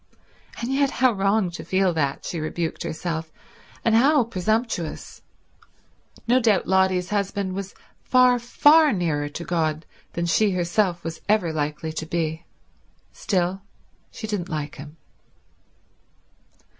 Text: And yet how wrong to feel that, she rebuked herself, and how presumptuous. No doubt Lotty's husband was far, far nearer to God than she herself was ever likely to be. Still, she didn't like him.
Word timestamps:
And 0.59 0.73
yet 0.73 0.89
how 0.89 1.11
wrong 1.11 1.51
to 1.51 1.63
feel 1.63 1.93
that, 1.93 2.25
she 2.25 2.39
rebuked 2.39 2.81
herself, 2.81 3.31
and 3.85 3.93
how 3.93 4.23
presumptuous. 4.23 5.21
No 6.27 6.39
doubt 6.39 6.65
Lotty's 6.65 7.11
husband 7.11 7.53
was 7.53 7.75
far, 8.01 8.39
far 8.39 8.93
nearer 8.93 9.29
to 9.29 9.43
God 9.43 9.85
than 10.13 10.25
she 10.25 10.49
herself 10.53 11.03
was 11.03 11.21
ever 11.29 11.53
likely 11.53 11.93
to 11.93 12.07
be. 12.07 12.45
Still, 13.11 13.61
she 14.09 14.25
didn't 14.25 14.49
like 14.49 14.77
him. 14.77 14.97